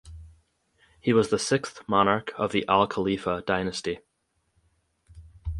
[0.99, 3.99] He was the sixth monarch of the Al Khalifa dynasty.